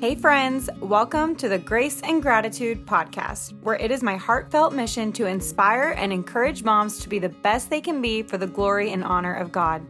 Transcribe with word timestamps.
Hey, 0.00 0.14
friends, 0.14 0.70
welcome 0.78 1.34
to 1.34 1.48
the 1.48 1.58
Grace 1.58 2.00
and 2.02 2.22
Gratitude 2.22 2.86
podcast, 2.86 3.60
where 3.62 3.74
it 3.74 3.90
is 3.90 4.00
my 4.00 4.14
heartfelt 4.14 4.72
mission 4.72 5.10
to 5.14 5.26
inspire 5.26 5.92
and 5.98 6.12
encourage 6.12 6.62
moms 6.62 7.00
to 7.00 7.08
be 7.08 7.18
the 7.18 7.30
best 7.30 7.68
they 7.68 7.80
can 7.80 8.00
be 8.00 8.22
for 8.22 8.38
the 8.38 8.46
glory 8.46 8.92
and 8.92 9.02
honor 9.02 9.34
of 9.34 9.50
God. 9.50 9.84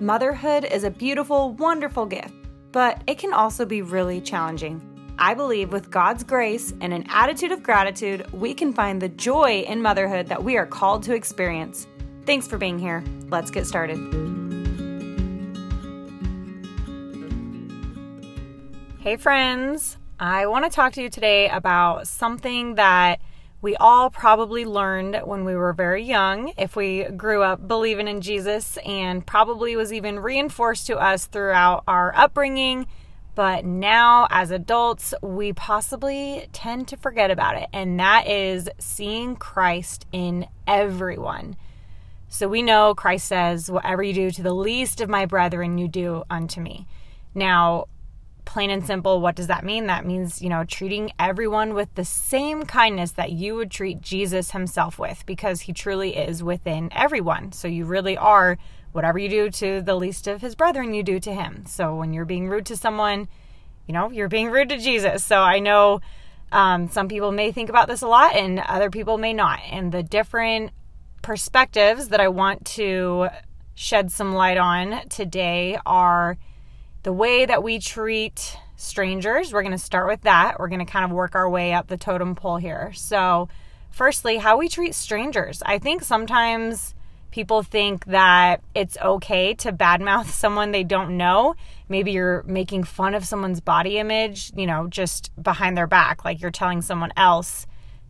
Motherhood 0.00 0.64
is 0.64 0.84
a 0.84 0.90
beautiful, 0.90 1.54
wonderful 1.54 2.06
gift, 2.06 2.34
but 2.70 3.02
it 3.08 3.18
can 3.18 3.32
also 3.32 3.64
be 3.64 3.82
really 3.82 4.20
challenging. 4.20 4.80
I 5.18 5.34
believe 5.34 5.72
with 5.72 5.90
God's 5.90 6.22
grace 6.22 6.72
and 6.80 6.94
an 6.94 7.06
attitude 7.08 7.50
of 7.50 7.64
gratitude, 7.64 8.30
we 8.32 8.54
can 8.54 8.72
find 8.72 9.02
the 9.02 9.08
joy 9.08 9.64
in 9.66 9.82
motherhood 9.82 10.28
that 10.28 10.44
we 10.44 10.56
are 10.56 10.66
called 10.66 11.02
to 11.02 11.16
experience. 11.16 11.88
Thanks 12.26 12.46
for 12.46 12.58
being 12.58 12.78
here. 12.78 13.02
Let's 13.28 13.50
get 13.50 13.66
started. 13.66 14.37
Hey, 19.08 19.16
friends. 19.16 19.96
I 20.20 20.44
want 20.48 20.66
to 20.66 20.70
talk 20.70 20.92
to 20.92 21.00
you 21.00 21.08
today 21.08 21.48
about 21.48 22.06
something 22.06 22.74
that 22.74 23.22
we 23.62 23.74
all 23.74 24.10
probably 24.10 24.66
learned 24.66 25.22
when 25.24 25.46
we 25.46 25.56
were 25.56 25.72
very 25.72 26.04
young, 26.04 26.52
if 26.58 26.76
we 26.76 27.04
grew 27.04 27.42
up 27.42 27.66
believing 27.66 28.06
in 28.06 28.20
Jesus, 28.20 28.76
and 28.84 29.26
probably 29.26 29.76
was 29.76 29.94
even 29.94 30.20
reinforced 30.20 30.86
to 30.88 30.98
us 30.98 31.24
throughout 31.24 31.84
our 31.88 32.14
upbringing. 32.14 32.86
But 33.34 33.64
now, 33.64 34.26
as 34.28 34.50
adults, 34.50 35.14
we 35.22 35.54
possibly 35.54 36.46
tend 36.52 36.86
to 36.88 36.98
forget 36.98 37.30
about 37.30 37.56
it, 37.56 37.70
and 37.72 37.98
that 37.98 38.26
is 38.26 38.68
seeing 38.78 39.36
Christ 39.36 40.04
in 40.12 40.46
everyone. 40.66 41.56
So 42.28 42.46
we 42.46 42.60
know 42.60 42.94
Christ 42.94 43.26
says, 43.26 43.70
Whatever 43.70 44.02
you 44.02 44.12
do 44.12 44.30
to 44.32 44.42
the 44.42 44.52
least 44.52 45.00
of 45.00 45.08
my 45.08 45.24
brethren, 45.24 45.78
you 45.78 45.88
do 45.88 46.24
unto 46.28 46.60
me. 46.60 46.86
Now, 47.34 47.86
plain 48.48 48.70
and 48.70 48.86
simple, 48.86 49.20
what 49.20 49.36
does 49.36 49.46
that 49.46 49.62
mean? 49.62 49.86
That 49.86 50.06
means, 50.06 50.40
you 50.40 50.48
know, 50.48 50.64
treating 50.64 51.12
everyone 51.18 51.74
with 51.74 51.94
the 51.94 52.04
same 52.04 52.64
kindness 52.64 53.12
that 53.12 53.30
you 53.30 53.54
would 53.54 53.70
treat 53.70 54.00
Jesus 54.00 54.52
himself 54.52 54.98
with, 54.98 55.24
because 55.26 55.60
he 55.60 55.72
truly 55.74 56.16
is 56.16 56.42
within 56.42 56.88
everyone. 56.92 57.52
So 57.52 57.68
you 57.68 57.84
really 57.84 58.16
are 58.16 58.56
whatever 58.92 59.18
you 59.18 59.28
do 59.28 59.50
to 59.50 59.82
the 59.82 59.94
least 59.94 60.26
of 60.26 60.40
his 60.40 60.54
brethren, 60.54 60.94
you 60.94 61.02
do 61.02 61.20
to 61.20 61.34
him. 61.34 61.66
So 61.66 61.94
when 61.94 62.14
you're 62.14 62.24
being 62.24 62.48
rude 62.48 62.64
to 62.66 62.76
someone, 62.76 63.28
you 63.86 63.92
know, 63.92 64.10
you're 64.10 64.28
being 64.28 64.50
rude 64.50 64.70
to 64.70 64.78
Jesus. 64.78 65.22
So 65.22 65.40
I 65.42 65.58
know 65.58 66.00
um, 66.50 66.88
some 66.88 67.06
people 67.06 67.32
may 67.32 67.52
think 67.52 67.68
about 67.68 67.86
this 67.86 68.00
a 68.00 68.08
lot 68.08 68.34
and 68.34 68.60
other 68.60 68.88
people 68.88 69.18
may 69.18 69.34
not. 69.34 69.60
And 69.70 69.92
the 69.92 70.02
different 70.02 70.70
perspectives 71.20 72.08
that 72.08 72.20
I 72.20 72.28
want 72.28 72.64
to 72.76 73.28
shed 73.74 74.10
some 74.10 74.32
light 74.32 74.56
on 74.56 75.06
today 75.10 75.78
are 75.84 76.38
the 77.08 77.12
way 77.14 77.46
that 77.46 77.62
we 77.62 77.78
treat 77.78 78.58
strangers. 78.76 79.50
We're 79.50 79.62
going 79.62 79.72
to 79.72 79.78
start 79.78 80.08
with 80.08 80.20
that. 80.24 80.58
We're 80.58 80.68
going 80.68 80.84
to 80.84 80.92
kind 80.92 81.06
of 81.06 81.10
work 81.10 81.34
our 81.34 81.48
way 81.48 81.72
up 81.72 81.86
the 81.86 81.96
totem 81.96 82.34
pole 82.34 82.58
here. 82.58 82.92
So, 82.92 83.48
firstly, 83.90 84.36
how 84.36 84.58
we 84.58 84.68
treat 84.68 84.94
strangers. 84.94 85.62
I 85.64 85.78
think 85.78 86.02
sometimes 86.02 86.94
people 87.30 87.62
think 87.62 88.04
that 88.04 88.60
it's 88.74 88.98
okay 88.98 89.54
to 89.54 89.72
badmouth 89.72 90.26
someone 90.42 90.70
they 90.70 90.84
don't 90.84 91.16
know. 91.16 91.54
Maybe 91.88 92.12
you're 92.12 92.42
making 92.42 92.84
fun 92.84 93.14
of 93.14 93.24
someone's 93.24 93.62
body 93.62 93.96
image, 93.96 94.52
you 94.54 94.66
know, 94.66 94.86
just 94.86 95.32
behind 95.42 95.78
their 95.78 95.86
back, 95.86 96.26
like 96.26 96.42
you're 96.42 96.50
telling 96.50 96.82
someone 96.82 97.14
else, 97.16 97.66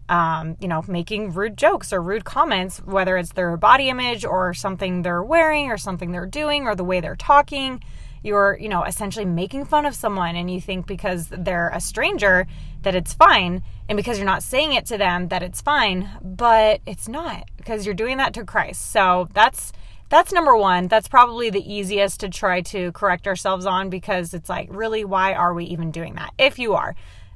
um, 0.08 0.56
you 0.58 0.66
know, 0.66 0.82
making 0.88 1.34
rude 1.34 1.56
jokes 1.56 1.92
or 1.92 2.02
rude 2.02 2.24
comments, 2.24 2.78
whether 2.78 3.16
it's 3.16 3.34
their 3.34 3.56
body 3.56 3.90
image 3.90 4.24
or 4.24 4.54
something 4.54 5.02
they're 5.02 5.22
wearing 5.22 5.70
or 5.70 5.78
something 5.78 6.10
they're 6.10 6.26
doing 6.26 6.66
or 6.66 6.74
the 6.74 6.82
way 6.82 6.98
they're 6.98 7.14
talking 7.14 7.80
you're, 8.22 8.58
you 8.60 8.68
know, 8.68 8.84
essentially 8.84 9.24
making 9.24 9.64
fun 9.64 9.86
of 9.86 9.94
someone 9.94 10.36
and 10.36 10.50
you 10.50 10.60
think 10.60 10.86
because 10.86 11.28
they're 11.28 11.70
a 11.70 11.80
stranger 11.80 12.46
that 12.82 12.94
it's 12.94 13.14
fine 13.14 13.62
and 13.88 13.96
because 13.96 14.18
you're 14.18 14.26
not 14.26 14.42
saying 14.42 14.72
it 14.72 14.86
to 14.86 14.98
them 14.98 15.28
that 15.28 15.42
it's 15.42 15.60
fine, 15.60 16.08
but 16.22 16.80
it's 16.86 17.08
not 17.08 17.48
because 17.56 17.86
you're 17.86 17.94
doing 17.94 18.18
that 18.18 18.34
to 18.34 18.44
Christ. 18.44 18.90
So 18.90 19.28
that's 19.34 19.72
that's 20.10 20.32
number 20.32 20.56
1. 20.56 20.88
That's 20.88 21.06
probably 21.06 21.50
the 21.50 21.72
easiest 21.72 22.20
to 22.20 22.30
try 22.30 22.62
to 22.62 22.92
correct 22.92 23.26
ourselves 23.26 23.66
on 23.66 23.90
because 23.90 24.32
it's 24.32 24.48
like, 24.48 24.68
really 24.70 25.04
why 25.04 25.34
are 25.34 25.52
we 25.52 25.66
even 25.66 25.90
doing 25.90 26.14
that? 26.14 26.32
If 26.38 26.58
you 26.58 26.74
are. 26.74 26.94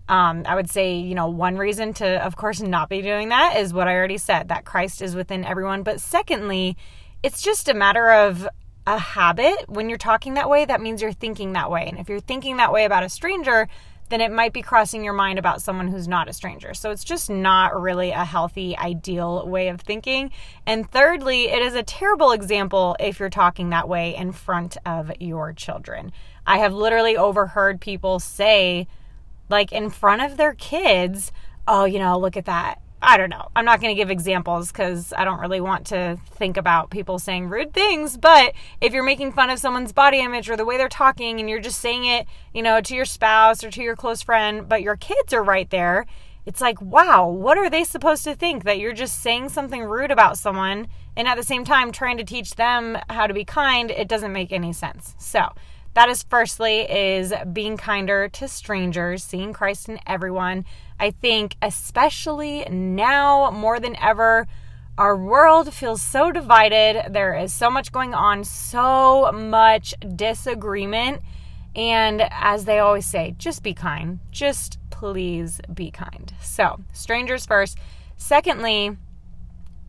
Um, 0.09 0.43
I 0.47 0.57
would 0.57 0.69
say, 0.69 0.97
you 0.97 1.15
know, 1.15 1.29
one 1.29 1.57
reason 1.57 1.95
to, 1.95 2.25
of 2.25 2.37
course, 2.37 2.61
not 2.61 2.89
be 2.89 3.03
doing 3.03 3.29
that 3.29 3.57
is 3.57 3.73
what 3.73 3.89
I 3.89 3.95
already 3.95 4.19
said 4.19 4.49
that 4.49 4.65
Christ 4.65 5.01
is 5.01 5.15
within 5.15 5.45
everyone. 5.45 5.83
But 5.83 6.01
secondly, 6.01 6.77
it's 7.23 7.41
just 7.41 7.69
a 7.69 7.75
matter 7.75 8.11
of 8.11 8.49
a 8.87 8.99
habit, 8.99 9.69
when 9.69 9.89
you're 9.89 9.99
talking 9.99 10.35
that 10.35 10.51
way, 10.51 10.65
that 10.65 10.81
means 10.81 11.03
you're 11.03 11.13
thinking 11.13 11.53
that 11.53 11.71
way. 11.71 11.87
And 11.87 11.99
if 11.99 12.09
you're 12.09 12.21
thinking 12.21 12.57
that 12.57 12.73
way 12.73 12.85
about 12.85 13.05
a 13.05 13.09
stranger, 13.09 13.69
then 14.09 14.21
it 14.21 14.31
might 14.31 14.53
be 14.53 14.61
crossing 14.61 15.05
your 15.05 15.15
mind 15.15 15.39
about 15.39 15.63
someone 15.63 15.89
who's 15.89 16.07
not 16.07 16.29
a 16.29 16.33
stranger. 16.33 16.75
So 16.75 16.91
it's 16.91 17.05
just 17.05 17.31
not 17.31 17.81
really 17.81 18.11
a 18.11 18.25
healthy, 18.25 18.77
ideal 18.77 19.49
way 19.49 19.69
of 19.69 19.81
thinking. 19.81 20.31
And 20.67 20.91
thirdly, 20.91 21.45
it 21.45 21.63
is 21.63 21.75
a 21.75 21.83
terrible 21.83 22.33
example 22.33 22.95
if 23.01 23.19
you're 23.19 23.31
talking 23.31 23.71
that 23.71 23.89
way 23.89 24.15
in 24.15 24.33
front 24.33 24.77
of 24.85 25.11
your 25.19 25.53
children. 25.55 26.13
I 26.47 26.59
have 26.59 26.75
literally 26.75 27.17
overheard 27.17 27.81
people 27.81 28.21
say, 28.21 28.87
like 29.49 29.73
in 29.73 29.89
front 29.89 30.23
of 30.23 30.37
their 30.37 30.55
kids, 30.55 31.33
oh, 31.67 31.85
you 31.85 31.99
know, 31.99 32.19
look 32.19 32.37
at 32.37 32.45
that. 32.45 32.81
I 33.05 33.17
don't 33.17 33.31
know. 33.31 33.49
I'm 33.57 33.65
not 33.65 33.81
going 33.81 33.95
to 33.95 34.01
give 34.01 34.11
examples 34.11 34.71
because 34.71 35.13
I 35.13 35.25
don't 35.25 35.41
really 35.41 35.61
want 35.61 35.89
to 35.89 36.19
think 36.31 36.57
about 36.57 36.91
people 36.91 37.19
saying 37.19 37.49
rude 37.49 37.75
things. 37.75 38.17
But 38.17 38.55
if 38.81 38.93
you're 38.93 39.03
making 39.03 39.33
fun 39.33 39.51
of 39.51 39.59
someone's 39.59 39.93
body 39.93 40.21
image 40.21 40.49
or 40.49 40.57
the 40.57 40.65
way 40.65 40.77
they're 40.77 40.89
talking 40.89 41.41
and 41.41 41.51
you're 41.51 41.61
just 41.61 41.81
saying 41.81 42.05
it, 42.05 42.29
you 42.55 42.63
know, 42.63 42.81
to 42.81 42.95
your 42.95 43.05
spouse 43.05 43.65
or 43.65 43.71
to 43.73 43.83
your 43.83 43.97
close 43.97 44.23
friend, 44.23 44.69
but 44.69 44.83
your 44.83 44.95
kids 44.95 45.33
are 45.33 45.43
right 45.43 45.69
there, 45.71 46.07
it's 46.47 46.61
like, 46.61 46.81
wow, 46.81 47.29
what 47.29 47.59
are 47.59 47.69
they 47.69 47.83
supposed 47.83 48.23
to 48.25 48.37
think? 48.37 48.63
That 48.63 48.79
you're 48.79 48.93
just 48.93 49.21
saying 49.21 49.49
something 49.49 49.83
rude 49.83 50.13
about 50.13 50.39
someone 50.39 50.87
and 51.17 51.27
at 51.27 51.37
the 51.37 51.43
same 51.43 51.65
time 51.65 51.91
trying 51.91 52.19
to 52.19 52.25
teach 52.25 52.55
them 52.55 52.99
how 53.11 53.27
to 53.27 53.35
be 53.35 53.45
kind? 53.45 53.91
It 53.91 54.09
doesn't 54.09 54.33
make 54.33 54.53
any 54.53 54.73
sense. 54.73 55.17
So, 55.19 55.49
that 55.95 56.09
is 56.09 56.23
firstly 56.23 56.81
is 56.81 57.33
being 57.53 57.77
kinder 57.77 58.29
to 58.29 58.49
strangers, 58.49 59.23
seeing 59.23 59.53
Christ 59.53 59.89
in 59.89 59.99
everyone. 60.07 60.65
I 60.99 61.11
think 61.11 61.57
especially 61.61 62.65
now 62.71 63.51
more 63.51 63.79
than 63.81 63.97
ever 63.97 64.47
our 64.99 65.17
world 65.17 65.73
feels 65.73 66.03
so 66.03 66.31
divided. 66.31 67.13
There 67.13 67.35
is 67.35 67.53
so 67.53 67.71
much 67.71 67.93
going 67.93 68.15
on, 68.15 68.45
so 68.45 69.33
much 69.33 69.95
disagreement. 70.17 71.23
And 71.75 72.23
as 72.31 72.67
they 72.67 72.79
always 72.79 73.07
say, 73.07 73.35
just 73.39 73.63
be 73.63 73.73
kind. 73.73 74.21
Just 74.31 74.79
please 74.91 75.61
be 75.73 75.91
kind. 75.91 76.33
So, 76.41 76.81
strangers 76.93 77.47
first. 77.47 77.79
Secondly, 78.17 78.97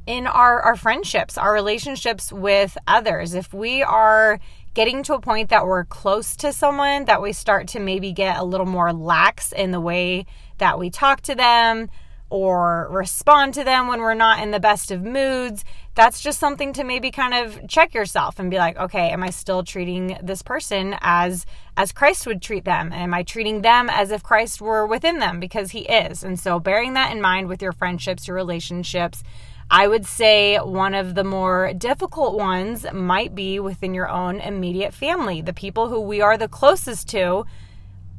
in 0.05 0.27
our, 0.27 0.61
our 0.61 0.75
friendships, 0.75 1.37
our 1.37 1.53
relationships 1.53 2.31
with 2.31 2.77
others, 2.87 3.33
if 3.33 3.53
we 3.53 3.81
are 3.81 4.39
getting 4.73 5.03
to 5.03 5.13
a 5.13 5.21
point 5.21 5.49
that 5.49 5.65
we're 5.65 5.85
close 5.85 6.35
to 6.37 6.51
someone, 6.51 7.05
that 7.05 7.21
we 7.21 7.31
start 7.31 7.67
to 7.69 7.79
maybe 7.79 8.11
get 8.11 8.37
a 8.37 8.43
little 8.43 8.65
more 8.65 8.91
lax 8.91 9.51
in 9.51 9.71
the 9.71 9.79
way 9.79 10.25
that 10.57 10.79
we 10.79 10.89
talk 10.89 11.21
to 11.21 11.35
them 11.35 11.89
or 12.29 12.87
respond 12.89 13.53
to 13.53 13.63
them 13.63 13.87
when 13.87 13.99
we're 13.99 14.15
not 14.15 14.41
in 14.41 14.49
the 14.49 14.59
best 14.59 14.89
of 14.89 15.03
moods. 15.03 15.63
That's 15.93 16.19
just 16.19 16.39
something 16.39 16.73
to 16.73 16.83
maybe 16.83 17.11
kind 17.11 17.35
of 17.35 17.67
check 17.67 17.93
yourself 17.93 18.39
and 18.39 18.49
be 18.49 18.57
like, 18.57 18.75
okay, 18.75 19.11
am 19.11 19.21
I 19.21 19.29
still 19.29 19.63
treating 19.63 20.17
this 20.23 20.41
person 20.41 20.95
as 21.01 21.45
as 21.77 21.91
Christ 21.91 22.25
would 22.25 22.41
treat 22.41 22.65
them? 22.65 22.91
Am 22.91 23.13
I 23.13 23.21
treating 23.21 23.61
them 23.61 23.87
as 23.87 24.09
if 24.09 24.23
Christ 24.23 24.61
were 24.61 24.87
within 24.87 25.19
them 25.19 25.39
because 25.39 25.71
he 25.71 25.81
is? 25.81 26.23
And 26.23 26.39
so 26.39 26.59
bearing 26.59 26.95
that 26.95 27.11
in 27.11 27.21
mind 27.21 27.49
with 27.49 27.61
your 27.61 27.71
friendships, 27.71 28.27
your 28.27 28.35
relationships, 28.35 29.23
I 29.69 29.87
would 29.87 30.05
say 30.05 30.57
one 30.57 30.93
of 30.93 31.15
the 31.15 31.23
more 31.23 31.73
difficult 31.73 32.35
ones 32.35 32.85
might 32.93 33.33
be 33.33 33.59
within 33.59 33.93
your 33.93 34.09
own 34.09 34.39
immediate 34.39 34.93
family, 34.93 35.41
the 35.41 35.53
people 35.53 35.89
who 35.89 35.99
we 35.99 36.21
are 36.21 36.37
the 36.37 36.47
closest 36.47 37.07
to. 37.09 37.45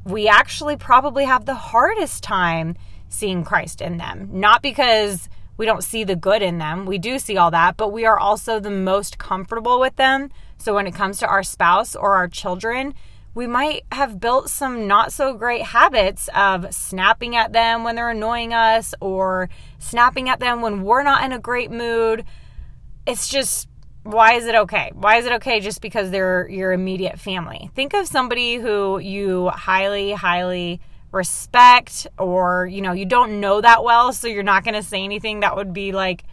We 0.05 0.29
actually 0.29 0.77
probably 0.77 1.25
have 1.25 1.45
the 1.45 1.55
hardest 1.55 2.23
time 2.23 2.77
seeing 3.09 3.45
Christ 3.45 3.81
in 3.81 3.99
them. 3.99 4.29
Not 4.33 4.63
because 4.63 5.29
we 5.57 5.67
don't 5.67 5.85
see 5.85 6.03
the 6.03 6.17
good 6.17 6.43
in 6.43 6.59
them, 6.59 6.85
we 6.85 6.99
do 6.99 7.19
see 7.19 7.37
all 7.37 7.53
that, 7.53 7.77
but 7.77 7.93
we 7.93 8.05
are 8.05 8.19
also 8.19 8.59
the 8.59 8.71
most 8.71 9.19
comfortable 9.19 9.79
with 9.79 9.97
them. 9.97 10.31
So 10.59 10.75
when 10.75 10.87
it 10.87 10.95
comes 10.95 11.19
to 11.19 11.29
our 11.29 11.43
spouse 11.43 11.95
or 11.95 12.15
our 12.15 12.27
children, 12.27 12.95
we 13.35 13.47
might 13.47 13.85
have 13.91 14.21
built 14.21 14.49
some 14.49 14.87
not 14.87 15.13
so 15.13 15.35
great 15.35 15.63
habits 15.63 16.29
of 16.35 16.73
snapping 16.73 17.35
at 17.35 17.53
them 17.53 17.83
when 17.83 17.97
they're 17.97 18.11
annoying 18.11 18.55
us 18.55 18.95
or 19.01 19.49
snapping 19.79 20.29
at 20.29 20.39
them 20.41 20.61
when 20.63 20.83
we're 20.83 21.03
not 21.03 21.25
in 21.25 21.33
a 21.33 21.39
great 21.39 21.71
mood. 21.71 22.25
It's 23.07 23.29
just 23.29 23.69
why 24.05 24.35
is 24.35 24.47
it 24.47 24.55
okay? 24.55 24.93
Why 24.95 25.17
is 25.17 25.27
it 25.27 25.33
okay 25.33 25.61
just 25.61 25.81
because 25.81 26.11
they're 26.11 26.49
your 26.49 26.73
immediate 26.73 27.19
family? 27.19 27.71
Think 27.75 27.95
of 27.95 28.07
somebody 28.07 28.57
who 28.57 28.99
you 28.99 29.49
highly, 29.49 30.13
highly 30.13 30.81
respect 31.11 32.07
or, 32.19 32.67
you 32.67 32.83
know, 32.83 32.93
you 32.93 33.07
don't 33.07 33.41
know 33.41 33.61
that 33.61 33.83
well, 33.83 34.13
so 34.13 34.29
you're 34.29 34.43
not 34.43 34.63
going 34.63 34.75
to 34.75 34.83
say 34.83 35.03
anything 35.03 35.41
that 35.41 35.57
would 35.57 35.73
be 35.73 35.93
like 35.93 36.25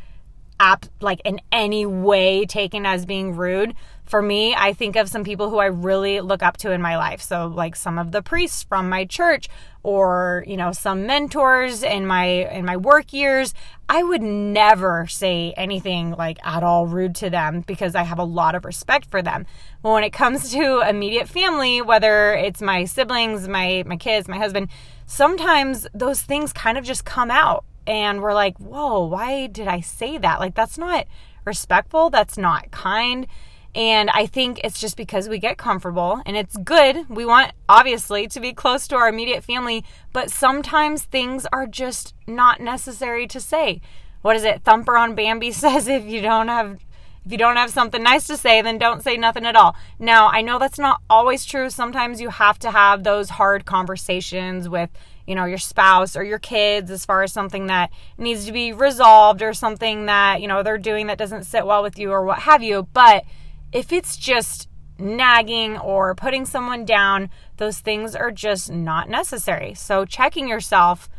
app 0.59 0.85
like 0.99 1.19
in 1.25 1.41
any 1.51 1.87
way 1.87 2.45
taken 2.45 2.85
as 2.85 3.05
being 3.05 3.35
rude 3.35 3.73
for 4.11 4.21
me, 4.21 4.53
I 4.53 4.73
think 4.73 4.97
of 4.97 5.07
some 5.07 5.23
people 5.23 5.49
who 5.49 5.57
I 5.57 5.67
really 5.67 6.19
look 6.19 6.43
up 6.43 6.57
to 6.57 6.71
in 6.71 6.81
my 6.81 6.97
life. 6.97 7.21
So, 7.21 7.47
like 7.47 7.77
some 7.77 7.97
of 7.97 8.11
the 8.11 8.21
priests 8.21 8.61
from 8.61 8.89
my 8.89 9.05
church 9.05 9.47
or, 9.83 10.43
you 10.45 10.57
know, 10.57 10.73
some 10.73 11.07
mentors 11.07 11.81
in 11.81 12.05
my 12.05 12.25
in 12.25 12.65
my 12.65 12.75
work 12.75 13.13
years, 13.13 13.53
I 13.87 14.03
would 14.03 14.21
never 14.21 15.07
say 15.07 15.53
anything 15.55 16.11
like 16.11 16.45
at 16.45 16.61
all 16.61 16.87
rude 16.87 17.15
to 17.15 17.29
them 17.29 17.61
because 17.61 17.95
I 17.95 18.03
have 18.03 18.19
a 18.19 18.25
lot 18.25 18.53
of 18.53 18.65
respect 18.65 19.09
for 19.09 19.21
them. 19.21 19.45
But 19.81 19.93
when 19.93 20.03
it 20.03 20.11
comes 20.11 20.51
to 20.55 20.81
immediate 20.81 21.29
family, 21.29 21.81
whether 21.81 22.33
it's 22.33 22.61
my 22.61 22.83
siblings, 22.83 23.47
my 23.47 23.85
my 23.87 23.95
kids, 23.95 24.27
my 24.27 24.37
husband, 24.37 24.67
sometimes 25.05 25.87
those 25.93 26.21
things 26.21 26.51
kind 26.51 26.77
of 26.77 26.83
just 26.83 27.05
come 27.05 27.31
out 27.31 27.63
and 27.87 28.21
we're 28.21 28.33
like, 28.33 28.57
"Whoa, 28.57 29.05
why 29.05 29.47
did 29.47 29.69
I 29.69 29.79
say 29.79 30.17
that?" 30.17 30.41
Like 30.41 30.53
that's 30.53 30.77
not 30.77 31.07
respectful, 31.45 32.09
that's 32.09 32.37
not 32.37 32.71
kind 32.71 33.25
and 33.73 34.09
I 34.09 34.25
think 34.25 34.59
it's 34.63 34.79
just 34.79 34.97
because 34.97 35.29
we 35.29 35.39
get 35.39 35.57
comfortable 35.57 36.21
and 36.25 36.35
it's 36.35 36.57
good. 36.57 37.09
We 37.09 37.25
want, 37.25 37.53
obviously, 37.69 38.27
to 38.27 38.39
be 38.39 38.53
close 38.53 38.85
to 38.89 38.95
our 38.95 39.07
immediate 39.07 39.43
family, 39.43 39.85
but 40.11 40.29
sometimes 40.29 41.03
things 41.03 41.47
are 41.53 41.67
just 41.67 42.13
not 42.27 42.59
necessary 42.59 43.27
to 43.27 43.39
say. 43.39 43.81
What 44.23 44.35
is 44.35 44.43
it? 44.43 44.63
Thumper 44.63 44.97
on 44.97 45.15
Bambi 45.15 45.51
says 45.51 45.87
if 45.87 46.05
you 46.05 46.21
don't 46.21 46.47
have. 46.47 46.79
If 47.23 47.31
you 47.31 47.37
don't 47.37 47.57
have 47.57 47.69
something 47.69 48.01
nice 48.01 48.25
to 48.27 48.35
say, 48.35 48.63
then 48.63 48.79
don't 48.79 49.03
say 49.03 49.15
nothing 49.15 49.45
at 49.45 49.55
all. 49.55 49.75
Now, 49.99 50.29
I 50.29 50.41
know 50.41 50.57
that's 50.57 50.79
not 50.79 51.01
always 51.07 51.45
true. 51.45 51.69
Sometimes 51.69 52.19
you 52.19 52.29
have 52.29 52.57
to 52.57 52.71
have 52.71 53.03
those 53.03 53.29
hard 53.29 53.63
conversations 53.63 54.67
with, 54.67 54.89
you 55.27 55.35
know, 55.35 55.45
your 55.45 55.59
spouse 55.59 56.15
or 56.15 56.23
your 56.23 56.39
kids 56.39 56.89
as 56.89 57.05
far 57.05 57.21
as 57.21 57.31
something 57.31 57.67
that 57.67 57.91
needs 58.17 58.47
to 58.47 58.51
be 58.51 58.73
resolved 58.73 59.43
or 59.43 59.53
something 59.53 60.07
that, 60.07 60.41
you 60.41 60.47
know, 60.47 60.63
they're 60.63 60.79
doing 60.79 61.05
that 61.07 61.19
doesn't 61.19 61.43
sit 61.43 61.63
well 61.63 61.83
with 61.83 61.99
you 61.99 62.09
or 62.11 62.25
what 62.25 62.39
have 62.39 62.63
you. 62.63 62.87
But 62.91 63.23
if 63.71 63.91
it's 63.91 64.17
just 64.17 64.67
nagging 64.97 65.77
or 65.77 66.13
putting 66.15 66.45
someone 66.45 66.85
down, 66.85 67.29
those 67.57 67.79
things 67.79 68.15
are 68.15 68.31
just 68.31 68.71
not 68.71 69.09
necessary. 69.09 69.73
So, 69.73 70.05
checking 70.05 70.47
yourself 70.47 71.09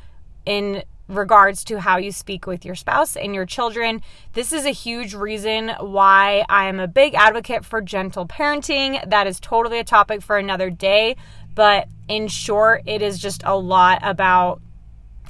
in 0.44 0.84
regards 1.08 1.64
to 1.64 1.80
how 1.80 1.98
you 1.98 2.12
speak 2.12 2.46
with 2.46 2.64
your 2.64 2.74
spouse 2.74 3.16
and 3.16 3.34
your 3.34 3.44
children. 3.44 4.00
This 4.32 4.52
is 4.52 4.64
a 4.64 4.70
huge 4.70 5.14
reason 5.14 5.70
why 5.80 6.44
I 6.48 6.66
am 6.66 6.80
a 6.80 6.88
big 6.88 7.14
advocate 7.14 7.64
for 7.64 7.80
gentle 7.80 8.26
parenting. 8.26 9.08
That 9.08 9.26
is 9.26 9.38
totally 9.40 9.78
a 9.78 9.84
topic 9.84 10.22
for 10.22 10.38
another 10.38 10.70
day. 10.70 11.16
But 11.54 11.88
in 12.08 12.28
short, 12.28 12.82
it 12.86 13.02
is 13.02 13.18
just 13.18 13.42
a 13.44 13.56
lot 13.56 13.98
about 14.02 14.62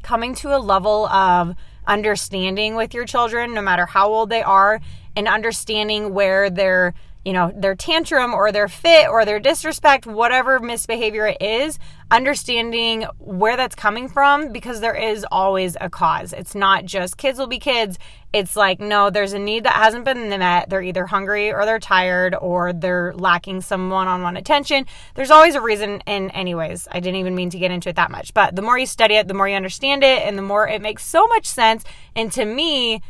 coming 0.03 0.35
to 0.37 0.57
a 0.57 0.59
level 0.59 1.07
of 1.07 1.55
understanding 1.87 2.77
with 2.77 2.95
your 2.95 3.05
children, 3.05 3.55
no 3.55 3.63
matter 3.63 3.87
how 3.87 4.09
old 4.09 4.31
they 4.31 4.43
are, 4.43 4.81
and 5.17 5.27
understanding 5.27 6.15
where 6.15 6.49
they're 6.49 6.95
you 7.25 7.33
know, 7.33 7.53
their 7.55 7.75
tantrum 7.75 8.35
or 8.35 8.51
their 8.51 8.69
fit 8.69 9.09
or 9.09 9.25
their 9.25 9.39
disrespect, 9.39 10.07
whatever 10.07 10.59
misbehavior 10.59 11.27
it 11.27 11.41
is, 11.41 11.79
understanding 12.11 13.07
where 13.19 13.57
that's 13.57 13.75
coming 13.75 14.09
from 14.09 14.53
because 14.53 14.81
there 14.81 14.95
is 14.95 15.25
always 15.31 15.77
a 15.81 15.89
cause. 15.89 16.33
It's 16.33 16.55
not 16.55 16.85
just 16.85 17.17
kids 17.17 17.39
will 17.39 17.47
be 17.47 17.59
kids. 17.61 17.99
It's 18.33 18.57
like, 18.57 18.81
no, 18.81 19.11
there's 19.11 19.35
a 19.35 19.39
need 19.39 19.65
that 19.65 19.75
hasn't 19.75 20.05
been 20.05 20.29
met. 20.31 20.69
They're 20.69 20.83
either 20.83 21.07
hungry 21.07 21.53
or 21.53 21.65
they're 21.65 21.79
tired 21.79 22.35
or 22.35 22.73
they're 22.73 23.13
lacking 23.15 23.61
some 23.61 23.89
one 23.91 24.09
on 24.09 24.23
one 24.23 24.37
attention. 24.37 24.87
There's 25.15 25.31
always 25.31 25.55
a 25.55 25.61
reason. 25.61 26.03
And, 26.07 26.31
anyways, 26.35 26.89
I 26.91 27.01
didn't 27.01 27.21
even 27.21 27.35
mean 27.35 27.51
to 27.51 27.59
get 27.59 27.71
into 27.71 27.91
it 27.91 27.97
that 27.97 28.11
much. 28.11 28.35
But 28.35 28.57
the 28.57 28.63
more 28.63 28.79
you 28.79 28.87
study 28.87 29.15
it, 29.15 29.29
the 29.29 29.35
more 29.35 29.49
you 29.49 29.55
understand 29.55 30.03
it, 30.03 30.23
and 30.23 30.37
the 30.37 30.43
more 30.43 30.67
it 30.67 30.83
makes 30.83 31.05
so 31.05 31.27
much 31.27 31.47
sense. 31.47 31.85
And 32.17 32.33
to 32.33 32.45
me, 32.45 33.03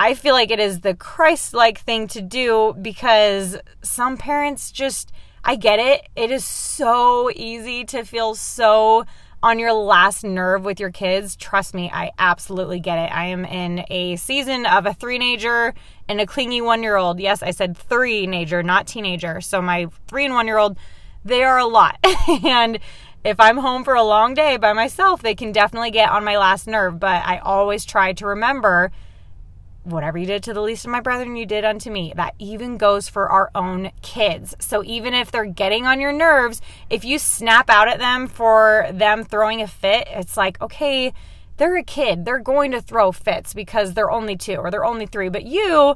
I 0.00 0.14
feel 0.14 0.32
like 0.32 0.50
it 0.50 0.58
is 0.58 0.80
the 0.80 0.94
Christ 0.94 1.52
like 1.52 1.78
thing 1.78 2.06
to 2.08 2.22
do 2.22 2.74
because 2.80 3.58
some 3.82 4.16
parents 4.16 4.72
just, 4.72 5.12
I 5.44 5.56
get 5.56 5.78
it. 5.78 6.08
It 6.16 6.30
is 6.30 6.42
so 6.42 7.30
easy 7.36 7.84
to 7.84 8.04
feel 8.04 8.34
so 8.34 9.04
on 9.42 9.58
your 9.58 9.74
last 9.74 10.24
nerve 10.24 10.64
with 10.64 10.80
your 10.80 10.90
kids. 10.90 11.36
Trust 11.36 11.74
me, 11.74 11.90
I 11.92 12.12
absolutely 12.18 12.80
get 12.80 12.96
it. 12.96 13.14
I 13.14 13.26
am 13.26 13.44
in 13.44 13.84
a 13.90 14.16
season 14.16 14.64
of 14.64 14.86
a 14.86 14.94
three-nager 14.94 15.74
and 16.08 16.18
a 16.18 16.24
clingy 16.24 16.62
one 16.62 16.82
year 16.82 16.96
old. 16.96 17.20
Yes, 17.20 17.42
I 17.42 17.50
said 17.50 17.76
three-nager, 17.76 18.62
not 18.62 18.86
teenager. 18.86 19.42
So 19.42 19.60
my 19.60 19.88
three 20.08 20.24
and 20.24 20.32
one 20.32 20.46
year 20.46 20.56
old, 20.56 20.78
they 21.26 21.42
are 21.42 21.58
a 21.58 21.66
lot. 21.66 21.98
and 22.42 22.78
if 23.22 23.38
I'm 23.38 23.58
home 23.58 23.84
for 23.84 23.96
a 23.96 24.02
long 24.02 24.32
day 24.32 24.56
by 24.56 24.72
myself, 24.72 25.20
they 25.20 25.34
can 25.34 25.52
definitely 25.52 25.90
get 25.90 26.08
on 26.08 26.24
my 26.24 26.38
last 26.38 26.66
nerve. 26.66 26.98
But 26.98 27.22
I 27.26 27.36
always 27.36 27.84
try 27.84 28.14
to 28.14 28.24
remember 28.24 28.92
whatever 29.84 30.18
you 30.18 30.26
did 30.26 30.42
to 30.44 30.52
the 30.52 30.60
least 30.60 30.84
of 30.84 30.90
my 30.90 31.00
brethren, 31.00 31.36
you 31.36 31.46
did 31.46 31.64
unto 31.64 31.90
me. 31.90 32.12
That 32.16 32.34
even 32.38 32.76
goes 32.76 33.08
for 33.08 33.30
our 33.30 33.50
own 33.54 33.90
kids. 34.02 34.54
So 34.60 34.84
even 34.84 35.14
if 35.14 35.30
they're 35.30 35.44
getting 35.44 35.86
on 35.86 36.00
your 36.00 36.12
nerves, 36.12 36.60
if 36.88 37.04
you 37.04 37.18
snap 37.18 37.70
out 37.70 37.88
at 37.88 37.98
them 37.98 38.28
for 38.28 38.86
them 38.92 39.24
throwing 39.24 39.62
a 39.62 39.66
fit, 39.66 40.06
it's 40.10 40.36
like, 40.36 40.60
okay, 40.60 41.12
they're 41.56 41.76
a 41.76 41.84
kid. 41.84 42.24
They're 42.24 42.38
going 42.38 42.70
to 42.72 42.80
throw 42.80 43.12
fits 43.12 43.54
because 43.54 43.94
they're 43.94 44.10
only 44.10 44.36
two 44.36 44.56
or 44.56 44.70
they're 44.70 44.84
only 44.84 45.06
three. 45.06 45.28
But 45.28 45.44
you, 45.44 45.94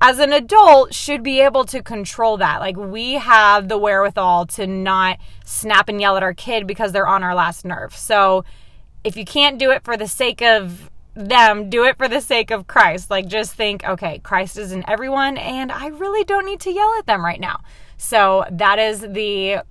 as 0.00 0.18
an 0.18 0.32
adult, 0.32 0.92
should 0.92 1.22
be 1.22 1.40
able 1.40 1.64
to 1.66 1.82
control 1.82 2.36
that. 2.38 2.60
Like 2.60 2.76
we 2.76 3.14
have 3.14 3.68
the 3.68 3.78
wherewithal 3.78 4.46
to 4.46 4.66
not 4.66 5.18
snap 5.44 5.88
and 5.88 6.00
yell 6.00 6.16
at 6.16 6.22
our 6.22 6.34
kid 6.34 6.66
because 6.66 6.92
they're 6.92 7.06
on 7.06 7.22
our 7.22 7.34
last 7.34 7.64
nerve. 7.64 7.96
So 7.96 8.44
if 9.04 9.16
you 9.16 9.24
can't 9.24 9.58
do 9.58 9.70
it 9.70 9.84
for 9.84 9.96
the 9.96 10.08
sake 10.08 10.42
of 10.42 10.90
them 11.14 11.70
do 11.70 11.84
it 11.84 11.96
for 11.96 12.08
the 12.08 12.20
sake 12.20 12.50
of 12.50 12.66
Christ. 12.66 13.10
Like 13.10 13.26
just 13.26 13.54
think, 13.54 13.84
okay, 13.84 14.18
Christ 14.18 14.58
is 14.58 14.72
in 14.72 14.84
everyone 14.88 15.36
and 15.36 15.70
I 15.70 15.86
really 15.88 16.24
don't 16.24 16.46
need 16.46 16.60
to 16.60 16.72
yell 16.72 16.94
at 16.98 17.06
them 17.06 17.24
right 17.24 17.40
now. 17.40 17.60
So 17.96 18.44
that 18.50 18.78
is 18.78 19.00
the 19.00 19.62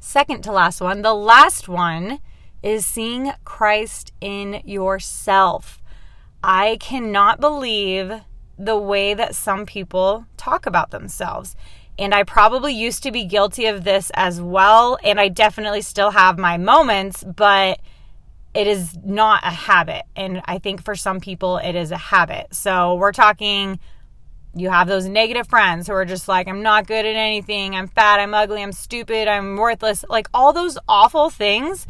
second 0.00 0.42
to 0.42 0.52
last 0.52 0.80
one. 0.80 1.02
The 1.02 1.14
last 1.14 1.68
one 1.68 2.20
is 2.62 2.86
seeing 2.86 3.32
Christ 3.44 4.12
in 4.20 4.62
yourself. 4.64 5.82
I 6.42 6.76
cannot 6.80 7.40
believe 7.40 8.12
the 8.58 8.76
way 8.76 9.14
that 9.14 9.34
some 9.34 9.66
people 9.66 10.26
talk 10.36 10.66
about 10.66 10.90
themselves. 10.90 11.56
And 11.98 12.14
I 12.14 12.22
probably 12.22 12.72
used 12.72 13.02
to 13.02 13.12
be 13.12 13.24
guilty 13.24 13.66
of 13.66 13.84
this 13.84 14.10
as 14.14 14.40
well. 14.40 14.98
And 15.04 15.20
I 15.20 15.28
definitely 15.28 15.82
still 15.82 16.12
have 16.12 16.38
my 16.38 16.56
moments, 16.56 17.22
but 17.24 17.80
it 18.54 18.66
is 18.66 18.96
not 19.04 19.42
a 19.44 19.50
habit. 19.50 20.02
And 20.14 20.42
I 20.44 20.58
think 20.58 20.84
for 20.84 20.94
some 20.94 21.20
people, 21.20 21.58
it 21.58 21.74
is 21.74 21.90
a 21.90 21.96
habit. 21.96 22.54
So 22.54 22.96
we're 22.96 23.12
talking, 23.12 23.80
you 24.54 24.68
have 24.70 24.88
those 24.88 25.06
negative 25.06 25.48
friends 25.48 25.86
who 25.86 25.94
are 25.94 26.04
just 26.04 26.28
like, 26.28 26.48
I'm 26.48 26.62
not 26.62 26.86
good 26.86 27.06
at 27.06 27.16
anything. 27.16 27.74
I'm 27.74 27.88
fat. 27.88 28.20
I'm 28.20 28.34
ugly. 28.34 28.62
I'm 28.62 28.72
stupid. 28.72 29.26
I'm 29.26 29.56
worthless. 29.56 30.04
Like 30.08 30.28
all 30.34 30.52
those 30.52 30.78
awful 30.86 31.30
things 31.30 31.86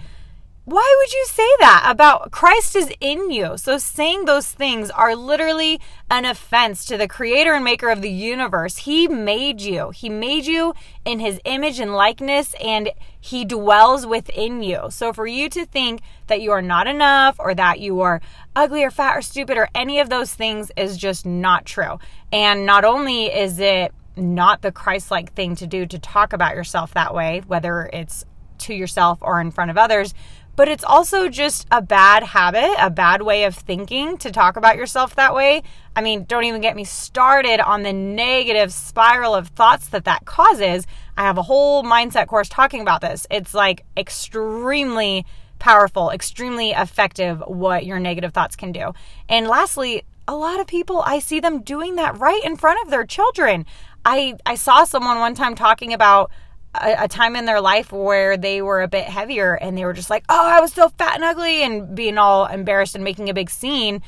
why 0.65 0.97
would 1.01 1.13
you 1.13 1.25
say 1.27 1.49
that 1.59 1.87
about 1.89 2.31
Christ 2.31 2.77
is 2.77 2.93
in 3.01 3.33
you? 3.33 3.57
So 3.57 3.79
saying 3.79 4.27
those 4.27 4.49
things 4.49 4.91
are 4.91 5.17
literally 5.17 5.81
an 6.09 6.25
offense 6.25 6.85
to 6.85 6.97
the 6.97 7.09
creator 7.09 7.55
and 7.55 7.65
maker 7.65 7.91
of 7.91 8.01
the 8.01 8.11
universe. 8.11 8.77
He 8.77 9.09
made 9.09 9.61
you. 9.61 9.91
He 9.91 10.09
made 10.09 10.47
you 10.47 10.73
in 11.05 11.19
his 11.19 11.41
image 11.45 11.81
and 11.81 11.93
likeness 11.93 12.55
and 12.63 12.91
he 13.21 13.45
dwells 13.45 14.07
within 14.07 14.63
you. 14.63 14.87
So 14.91 15.13
for 15.13 15.27
you 15.27 15.49
to 15.49 15.67
think 15.67 16.01
that 16.29 16.41
you 16.41 16.53
are 16.53 16.63
not 16.63 16.87
enough 16.87 17.37
or 17.41 17.57
that 17.57 17.81
you 17.81 18.01
are 18.03 18.21
ugly 18.55 18.85
or 18.85 18.93
fat 18.93 19.17
or 19.17 19.23
stupid 19.23 19.59
or 19.59 19.69
any 19.75 19.99
of 19.99 20.11
those 20.11 20.33
things 20.33 20.71
is 20.77 20.97
just 20.97 21.27
not 21.27 21.67
true. 21.67 21.99
And 22.31 22.65
not 22.65 22.85
only 22.85 23.27
is 23.27 23.59
it 23.59 23.93
not 24.17 24.63
the 24.63 24.71
Christ 24.71 25.11
like 25.11 25.33
thing 25.33 25.57
to 25.57 25.67
do 25.67 25.87
to 25.87 25.99
talk 25.99 26.33
about 26.33 26.55
yourself 26.55 26.95
that 26.95 27.15
way, 27.15 27.43
whether 27.49 27.91
it's 27.93 28.25
to 28.59 28.75
yourself 28.75 29.19
or 29.21 29.41
in 29.41 29.51
front 29.51 29.71
of 29.71 29.79
others, 29.79 30.15
but 30.57 30.69
it's 30.69 30.85
also 30.85 31.29
just 31.29 31.67
a 31.71 31.81
bad 31.81 32.23
habit, 32.23 32.75
a 32.79 32.91
bad 32.91 33.23
way 33.23 33.45
of 33.45 33.55
thinking 33.55 34.19
to 34.19 34.31
talk 34.31 34.57
about 34.57 34.77
yourself 34.77 35.15
that 35.15 35.35
way. 35.35 35.63
I 35.97 36.03
mean, 36.03 36.25
don't 36.25 36.45
even 36.45 36.61
get 36.61 36.77
me 36.77 36.85
started 36.85 37.61
on 37.61 37.83
the 37.83 37.93
negative 37.93 38.73
spiral 38.73 39.35
of 39.35 39.49
thoughts 39.49 39.89
that 39.89 40.05
that 40.05 40.25
causes. 40.25 40.87
I 41.17 41.23
have 41.23 41.39
a 41.39 41.43
whole 41.43 41.83
mindset 41.83 42.27
course 42.27 42.49
talking 42.49 42.81
about 42.81 43.01
this. 43.01 43.27
It's 43.31 43.55
like 43.55 43.85
extremely 43.97 45.25
powerful, 45.59 46.11
extremely 46.11 46.71
effective 46.71 47.43
what 47.47 47.87
your 47.87 47.99
negative 47.99 48.35
thoughts 48.35 48.57
can 48.57 48.73
do. 48.73 48.93
And 49.29 49.47
lastly, 49.47 50.03
a 50.27 50.35
lot 50.35 50.61
of 50.61 50.67
people 50.67 51.03
I 51.05 51.19
see 51.19 51.41
them 51.41 51.63
doing 51.63 51.97
that 51.97 52.19
right 52.19 52.43
in 52.45 52.57
front 52.57 52.81
of 52.85 52.91
their 52.91 53.05
children. 53.05 53.67
I 54.05 54.37
I 54.45 54.55
saw 54.55 54.85
someone 54.85 55.19
one 55.19 55.35
time 55.35 55.55
talking 55.55 55.93
about 55.93 56.31
a, 56.75 57.05
a, 57.05 57.09
time 57.09 57.37
in 57.37 57.45
their 57.45 57.61
life 57.61 57.93
where 57.93 58.37
they 58.37 58.63
were 58.63 58.83
a 58.83 58.89
bit 58.89 59.05
heavier 59.05 59.55
and 59.55 59.77
they 59.77 59.85
were 59.85 59.93
just 59.93 60.11
like, 60.11 60.25
oh, 60.29 60.49
I 60.49 60.61
was 60.61 60.73
so 60.73 60.89
fat 60.91 61.17
and 61.17 61.25
ugly 61.25 61.63
and 61.63 61.95
being 61.95 62.19
all 62.19 62.47
embarrassed 62.47 62.95
and 62.95 63.05
making 63.05 63.29
a 63.29 63.35
big 63.35 63.51
scene. 63.51 64.03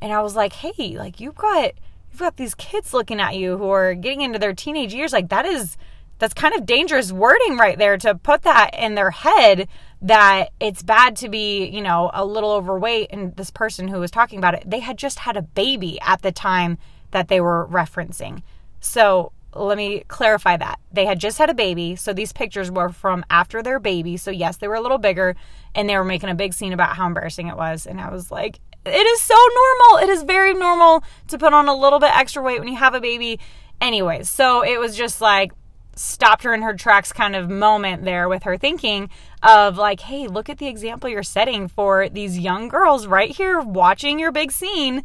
And 0.00 0.12
I 0.12 0.20
was 0.22 0.34
like, 0.34 0.52
hey, 0.52 0.96
like 0.98 1.20
you've 1.20 1.36
got 1.36 1.72
you've 2.10 2.20
got 2.20 2.36
these 2.36 2.54
kids 2.54 2.92
looking 2.92 3.20
at 3.20 3.36
you 3.36 3.56
who 3.58 3.70
are 3.70 3.94
getting 3.94 4.22
into 4.22 4.38
their 4.38 4.52
teenage 4.52 4.94
years. 4.94 5.12
Like 5.12 5.28
that 5.28 5.46
is 5.46 5.76
that's 6.18 6.34
kind 6.34 6.54
of 6.54 6.66
dangerous 6.66 7.12
wording 7.12 7.56
right 7.56 7.78
there 7.78 7.96
to 7.98 8.14
put 8.16 8.42
that 8.42 8.70
in 8.76 8.94
their 8.94 9.10
head 9.10 9.68
that 10.02 10.50
it's 10.60 10.82
bad 10.82 11.16
to 11.16 11.28
be, 11.28 11.66
you 11.66 11.80
know, 11.80 12.10
a 12.12 12.24
little 12.24 12.50
overweight. 12.50 13.08
And 13.10 13.36
this 13.36 13.50
person 13.50 13.88
who 13.88 14.00
was 14.00 14.10
talking 14.10 14.38
about 14.38 14.54
it, 14.54 14.64
they 14.66 14.80
had 14.80 14.98
just 14.98 15.20
had 15.20 15.36
a 15.36 15.42
baby 15.42 16.00
at 16.00 16.22
the 16.22 16.32
time 16.32 16.78
that 17.12 17.28
they 17.28 17.40
were 17.40 17.68
referencing. 17.70 18.42
So 18.80 19.32
let 19.54 19.76
me 19.76 20.04
clarify 20.08 20.56
that. 20.56 20.78
They 20.92 21.06
had 21.06 21.18
just 21.18 21.38
had 21.38 21.50
a 21.50 21.54
baby, 21.54 21.96
so 21.96 22.12
these 22.12 22.32
pictures 22.32 22.70
were 22.70 22.90
from 22.90 23.24
after 23.30 23.62
their 23.62 23.78
baby. 23.78 24.16
So, 24.16 24.30
yes, 24.30 24.58
they 24.58 24.68
were 24.68 24.74
a 24.74 24.80
little 24.80 24.98
bigger 24.98 25.36
and 25.74 25.88
they 25.88 25.96
were 25.96 26.04
making 26.04 26.28
a 26.28 26.34
big 26.34 26.52
scene 26.52 26.72
about 26.72 26.96
how 26.96 27.06
embarrassing 27.06 27.48
it 27.48 27.56
was. 27.56 27.86
And 27.86 28.00
I 28.00 28.10
was 28.10 28.30
like, 28.30 28.60
it 28.84 29.06
is 29.06 29.20
so 29.20 29.34
normal. 29.34 30.08
It 30.08 30.10
is 30.10 30.22
very 30.22 30.54
normal 30.54 31.02
to 31.28 31.38
put 31.38 31.52
on 31.52 31.68
a 31.68 31.74
little 31.74 31.98
bit 31.98 32.16
extra 32.16 32.42
weight 32.42 32.58
when 32.58 32.68
you 32.68 32.76
have 32.76 32.94
a 32.94 33.00
baby. 33.00 33.40
Anyways, 33.80 34.28
so 34.28 34.62
it 34.64 34.78
was 34.78 34.96
just 34.96 35.20
like, 35.20 35.52
stopped 35.98 36.44
her 36.44 36.54
in 36.54 36.62
her 36.62 36.74
tracks 36.74 37.12
kind 37.12 37.34
of 37.34 37.50
moment 37.50 38.04
there 38.04 38.28
with 38.28 38.44
her 38.44 38.56
thinking 38.56 39.10
of 39.42 39.76
like, 39.76 40.00
hey, 40.00 40.28
look 40.28 40.48
at 40.48 40.58
the 40.58 40.68
example 40.68 41.10
you're 41.10 41.24
setting 41.24 41.66
for 41.66 42.08
these 42.08 42.38
young 42.38 42.68
girls 42.68 43.06
right 43.06 43.36
here 43.36 43.60
watching 43.60 44.18
your 44.18 44.30
big 44.30 44.52
scene 44.52 45.02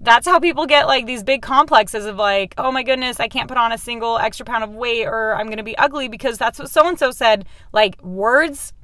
that's 0.00 0.26
how 0.26 0.38
people 0.38 0.66
get 0.66 0.86
like 0.86 1.06
these 1.06 1.22
big 1.22 1.42
complexes 1.42 2.04
of 2.04 2.16
like, 2.16 2.54
oh 2.58 2.70
my 2.70 2.82
goodness, 2.82 3.18
I 3.18 3.28
can't 3.28 3.48
put 3.48 3.56
on 3.56 3.72
a 3.72 3.78
single 3.78 4.18
extra 4.18 4.44
pound 4.44 4.64
of 4.64 4.74
weight 4.74 5.06
or 5.06 5.34
I'm 5.34 5.46
going 5.46 5.56
to 5.58 5.64
be 5.64 5.76
ugly 5.78 6.08
because 6.08 6.38
that's 6.38 6.58
what 6.58 6.70
so 6.70 6.86
and 6.86 6.98
so 6.98 7.10
said. 7.10 7.46
Like, 7.72 8.02
words 8.02 8.74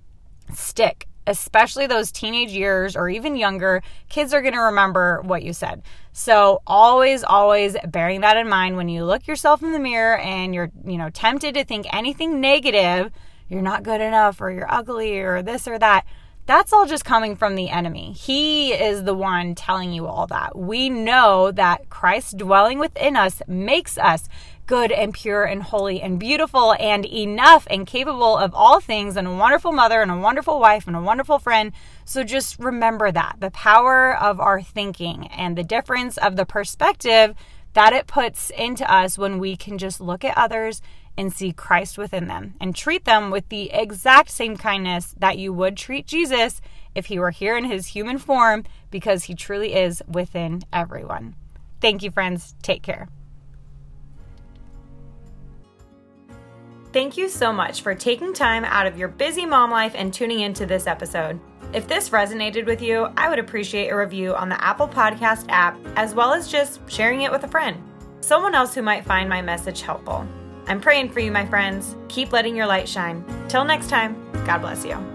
stick, 0.55 1.07
especially 1.27 1.87
those 1.87 2.11
teenage 2.11 2.53
years 2.53 2.97
or 2.97 3.09
even 3.09 3.37
younger. 3.37 3.83
Kids 4.09 4.33
are 4.33 4.41
going 4.41 4.55
to 4.55 4.61
remember 4.61 5.21
what 5.23 5.43
you 5.43 5.53
said. 5.53 5.83
So, 6.13 6.63
always, 6.67 7.25
always 7.25 7.77
bearing 7.87 8.23
that 8.23 8.37
in 8.37 8.49
mind 8.49 8.77
when 8.77 8.89
you 8.89 9.05
look 9.05 9.27
yourself 9.27 9.63
in 9.63 9.73
the 9.73 9.79
mirror 9.79 10.19
and 10.19 10.55
you're, 10.55 10.71
you 10.85 10.97
know, 10.97 11.11
tempted 11.11 11.55
to 11.55 11.65
think 11.65 11.87
anything 11.93 12.41
negative, 12.41 13.13
you're 13.49 13.63
not 13.63 13.83
good 13.83 14.01
enough 14.01 14.41
or 14.41 14.51
you're 14.51 14.73
ugly 14.73 15.19
or 15.21 15.43
this 15.43 15.69
or 15.69 15.79
that 15.79 16.07
that's 16.47 16.73
all 16.73 16.87
just 16.87 17.05
coming 17.05 17.37
from 17.37 17.55
the 17.55 17.71
enemy. 17.71 18.13
He 18.13 18.73
is 18.73 19.05
the 19.05 19.15
one 19.15 19.55
telling 19.55 19.93
you 19.93 20.07
all 20.07 20.27
that. 20.27 20.57
We 20.57 20.89
know 20.89 21.53
that 21.53 21.89
Christ 21.89 22.37
dwelling 22.37 22.79
within 22.79 23.17
us 23.17 23.43
makes 23.47 23.97
us 23.97 24.29
good 24.67 24.91
and 24.93 25.13
pure 25.13 25.45
and 25.45 25.63
holy 25.63 26.01
and 26.01 26.19
beautiful 26.19 26.75
and 26.81 27.05
enough 27.05 27.67
and 27.71 27.87
capable 27.87 28.37
of 28.37 28.55
all 28.55 28.81
things 28.81 29.17
and 29.17 29.29
a 29.29 29.35
wonderful 29.35 29.73
mother 29.73 30.03
and 30.03 30.11
a 30.11 30.17
wonderful 30.17 30.59
wife 30.59 30.87
and 30.87 30.97
a 30.97 31.01
wonderful 31.01 31.39
friend. 31.39 31.73
So 32.05 32.25
just 32.25 32.59
remember 32.59 33.13
that 33.13 33.37
the 33.39 33.51
power 33.51 34.17
of 34.17 34.41
our 34.41 34.63
thinking 34.63 35.27
and 35.29 35.57
the 35.57 35.65
difference 35.65 36.17
of 36.17 36.37
the 36.37 36.47
perspective 36.47 37.35
that 37.75 37.93
it 37.93 38.07
puts 38.07 38.51
into 38.51 38.91
us 38.93 39.17
when 39.19 39.39
we 39.39 39.57
can 39.57 39.79
just 39.79 40.01
look 40.01 40.25
at 40.25 40.37
others 40.37 40.83
and 41.17 41.33
see 41.33 41.53
Christ 41.53 41.99
within 41.99 42.27
them 42.27 42.55
and 42.61 42.75
treat 42.75 43.05
them 43.05 43.31
with 43.31 43.49
the 43.49 43.71
exact 43.71 44.31
same 44.31 44.57
kindness 44.57 45.15
that 45.19 45.39
you 45.39 45.53
would 45.53 45.77
treat 45.77 46.07
Jesus 46.07 46.61
if 46.95 47.07
he 47.07 47.19
were 47.19 47.31
here 47.31 47.57
in 47.57 47.65
his 47.65 47.89
human 47.89 48.19
form 48.19 48.65
because 48.91 49.25
he 49.25 49.35
truly 49.35 49.75
is 49.75 50.03
within 50.09 50.63
everyone. 50.73 51.35
Thank 51.81 52.03
you, 52.03 52.11
friends. 52.11 52.55
Take 52.63 52.83
care. 52.83 53.09
Thank 56.93 57.17
you 57.17 57.29
so 57.29 57.53
much 57.53 57.81
for 57.81 57.95
taking 57.95 58.35
time 58.35 58.65
out 58.65 58.87
of 58.87 58.99
your 58.99 59.09
busy 59.09 59.47
mom 59.47 59.71
life 59.71 59.93
and 59.95 60.13
tuning 60.13 60.41
into 60.41 60.67
this 60.67 60.87
episode. 60.87 61.41
If 61.73 61.89
this 61.89 62.11
resonated 62.11 62.67
with 62.67 62.83
you, 62.83 63.09
I 63.17 63.31
would 63.31 63.39
appreciate 63.39 63.89
a 63.89 63.97
review 63.97 64.35
on 64.35 64.51
the 64.51 64.63
Apple 64.63 64.87
Podcast 64.87 65.47
app, 65.49 65.79
as 65.97 66.15
well 66.15 66.33
as 66.33 66.51
just 66.51 66.81
sharing 66.91 67.23
it 67.23 67.33
with 67.33 67.45
a 67.45 67.49
friend, 67.49 67.83
someone 68.21 68.55
else 68.55 68.75
who 68.75 68.83
might 68.83 69.07
find 69.07 69.29
my 69.29 69.41
message 69.41 69.81
helpful. 69.81 70.27
I'm 70.67 70.81
praying 70.81 71.11
for 71.11 71.21
you, 71.21 71.33
my 71.33 71.47
friends. 71.47 71.97
Keep 72.09 72.33
letting 72.33 72.55
your 72.55 72.67
light 72.67 72.89
shine. 72.89 73.25
Till 73.49 73.65
next 73.65 73.89
time, 73.89 74.15
God 74.45 74.59
bless 74.59 74.85
you. 74.85 75.12